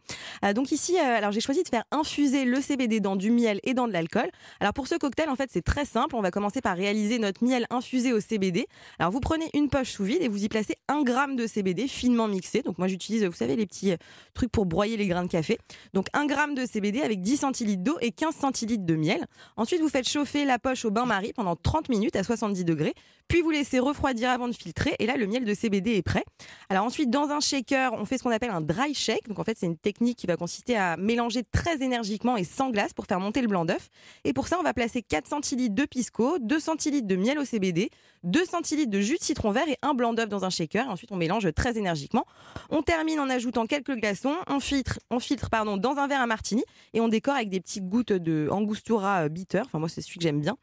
Euh, 0.44 0.54
donc 0.54 0.72
ici, 0.72 0.98
euh, 0.98 1.18
alors 1.18 1.32
j'ai 1.32 1.42
choisi 1.42 1.64
de 1.64 1.68
faire 1.70 1.84
infuser 1.92 2.46
le 2.46 2.62
CBD 2.62 3.00
dans 3.00 3.16
du 3.16 3.29
miel 3.30 3.60
et 3.64 3.74
dans 3.74 3.88
de 3.88 3.94
l'alcool. 3.94 4.30
Alors 4.60 4.74
pour 4.74 4.88
ce 4.88 4.96
cocktail, 4.96 5.30
en 5.30 5.36
fait, 5.36 5.50
c'est 5.52 5.64
très 5.64 5.86
simple. 5.86 6.16
On 6.16 6.22
va 6.22 6.32
commencer 6.32 6.62
par 6.62 6.76
réaliser 6.76 7.20
notre 7.20 7.44
miel 7.44 7.66
infusé 7.70 8.14
au 8.14 8.20
CBD. 8.20 8.68
Alors 9.00 9.12
vous 9.12 9.20
prenez 9.20 9.50
une 9.54 9.70
poche 9.70 9.92
sous 9.92 10.04
vide 10.04 10.22
et 10.22 10.28
vous 10.28 10.44
y 10.44 10.50
placez 10.50 10.76
un 10.88 11.04
gramme 11.04 11.36
de 11.36 11.48
CBD 11.48 11.88
finement 11.88 12.28
mixé. 12.28 12.62
Donc 12.62 12.78
moi, 12.78 12.88
j'utilise, 12.88 13.24
vous 13.26 13.34
savez, 13.34 13.56
les 13.56 13.66
petits 13.66 13.92
euh, 13.92 13.98
trucs 14.34 14.52
pour 14.52 14.66
broyer 14.66 14.98
les 14.98 15.08
grains 15.08 15.24
de 15.24 15.30
café. 15.30 15.58
Donc 15.94 16.08
un 16.14 16.26
gramme 16.26 16.56
de 16.56 16.66
CBD 16.66 17.02
avec 17.02 17.22
10 17.22 17.38
centilitres 17.38 17.84
d'eau 17.84 17.98
et 18.02 18.12
15 18.12 18.36
centilitres 18.36 18.86
de 18.86 18.96
miel. 18.96 19.26
Ensuite, 19.58 19.82
vous 19.82 19.90
faites 19.90 20.08
chauffer 20.08 20.46
la 20.46 20.60
poche 20.60 20.86
au 20.86 20.92
bain-marie 20.92 21.34
pendant 21.34 21.56
30 21.56 21.90
minutes 21.90 22.16
à 22.16 22.24
70 22.24 22.66
degrés. 22.66 22.94
Puis 23.28 23.42
vous 23.42 23.52
laissez 23.52 23.80
refroidir 23.80 24.32
avant 24.32 24.48
de 24.48 24.54
filtrer. 24.54 24.96
Et 24.98 25.06
là, 25.06 25.16
le 25.16 25.28
miel 25.28 25.46
de 25.46 25.54
CBD 25.54 25.92
est 25.92 26.02
prêt. 26.02 26.24
Alors 26.70 26.84
ensuite, 26.84 27.10
dans 27.12 27.30
un 27.30 27.40
shaker, 27.40 27.94
on 27.94 28.06
fait 28.06 28.18
ce 28.18 28.24
qu'on 28.24 28.32
appelle 28.32 28.50
un 28.50 28.62
dry 28.62 28.94
shake. 28.94 29.28
Donc 29.28 29.38
en 29.38 29.44
fait, 29.44 29.58
c'est 29.58 29.68
une 29.68 29.78
technique 29.78 30.18
qui 30.18 30.28
va 30.28 30.36
consister 30.36 30.76
à 30.76 30.98
mélanger 30.98 31.44
très 31.44 31.84
énergiquement 31.84 32.38
et 32.38 32.44
sans 32.44 32.72
glace 32.72 32.94
pour 32.94 33.06
faire 33.06 33.19
monter 33.20 33.42
le 33.42 33.48
blanc 33.48 33.66
d'œuf. 33.66 33.90
Et 34.24 34.34
pour 34.34 34.48
ça, 34.48 34.58
on 34.60 34.64
va 34.64 34.74
placer 34.74 35.02
4 35.02 35.28
centilitres 35.28 35.76
de 35.76 35.86
pisco, 35.86 36.38
2 36.40 36.60
centilitres 36.60 37.08
de 37.08 37.16
miel 37.16 37.40
au 37.40 37.46
CBD, 37.46 37.90
2 38.24 38.46
centilitres 38.46 38.92
de 38.92 39.00
jus 39.00 39.18
de 39.18 39.24
citron 39.24 39.52
vert 39.52 39.68
et 39.68 39.78
un 39.82 39.94
blanc 39.94 40.14
d'œuf 40.14 40.30
dans 40.30 40.46
un 40.46 40.50
shaker. 40.50 40.90
Ensuite, 40.90 41.12
on 41.12 41.16
mélange 41.16 41.52
très 41.54 41.78
énergiquement. 41.78 42.26
On 42.70 42.82
termine 42.82 43.20
en 43.20 43.30
ajoutant 43.30 43.66
quelques 43.66 43.96
glaçons. 43.96 44.36
On 44.48 44.60
filtre, 44.60 45.00
on 45.10 45.20
filtre 45.20 45.50
pardon, 45.50 45.78
dans 45.78 45.98
un 45.98 46.08
verre 46.08 46.22
à 46.22 46.28
martini 46.28 46.64
et 46.94 47.02
on 47.02 47.08
décore 47.08 47.36
avec 47.36 47.50
des 47.50 47.60
petites 47.60 47.88
gouttes 47.88 48.14
de 48.14 48.50
angostura 48.52 49.26
euh, 49.26 49.30
bitter. 49.30 49.62
Enfin, 49.66 49.80
moi, 49.80 49.90
c'est 49.90 50.02
celui 50.02 50.18
que 50.18 50.24
j'aime 50.24 50.42
bien. 50.42 50.58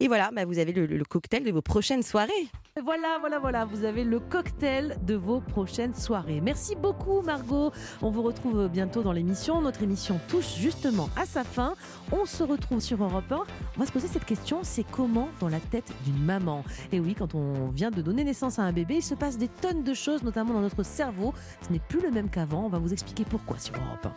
Et 0.00 0.06
voilà, 0.06 0.30
bah, 0.32 0.44
vous 0.44 0.58
avez 0.58 0.72
le 0.72 1.04
cocktail 1.04 1.42
de 1.42 1.50
vos 1.50 1.62
prochaines 1.62 2.04
soirées. 2.04 2.48
Voilà, 2.84 3.18
voilà, 3.18 3.40
voilà, 3.40 3.64
vous 3.64 3.84
avez 3.84 4.04
le 4.04 4.20
cocktail 4.20 4.96
de 5.04 5.14
vos 5.14 5.40
prochaines 5.40 5.94
soirées. 5.94 6.40
Merci 6.40 6.76
beaucoup 6.76 7.22
Margot. 7.22 7.72
On 8.02 8.10
vous 8.10 8.22
retrouve 8.22 8.68
bientôt 8.68 9.02
dans 9.02 9.10
l'émission. 9.10 9.60
Notre 9.60 9.82
émission 9.82 10.20
touche 10.28 10.54
justement 10.56 11.10
à 11.16 11.26
sa 11.26 11.42
fin. 11.42 11.74
On 12.12 12.24
se 12.24 12.42
retrouve 12.42 12.80
sur 12.80 13.02
Europe 13.02 13.30
1. 13.30 13.36
On 13.76 13.80
va 13.80 13.86
se 13.86 13.92
poser 13.92 14.08
cette 14.08 14.24
question, 14.24 14.60
c'est 14.62 14.84
comment 14.84 15.28
dans 15.40 15.48
la 15.48 15.60
tête 15.60 15.92
d'une 16.04 16.22
maman? 16.24 16.64
Et 16.92 17.00
oui, 17.00 17.14
quand 17.14 17.34
on 17.34 17.68
vient 17.68 17.90
de 17.90 18.02
donner 18.02 18.24
naissance 18.24 18.58
à 18.58 18.62
un 18.62 18.72
bébé, 18.72 18.96
il 18.96 19.02
se 19.02 19.14
passe 19.14 19.38
des 19.38 19.48
tonnes 19.48 19.84
de 19.84 19.94
choses, 19.94 20.22
notamment 20.22 20.54
dans 20.54 20.60
notre 20.60 20.82
cerveau. 20.82 21.34
Ce 21.66 21.72
n'est 21.72 21.78
plus 21.80 22.00
le 22.00 22.10
même 22.10 22.30
qu'avant. 22.30 22.64
On 22.64 22.68
va 22.68 22.78
vous 22.78 22.92
expliquer 22.92 23.24
pourquoi 23.24 23.58
sur 23.58 23.74
Europe 23.74 24.06
1. 24.06 24.12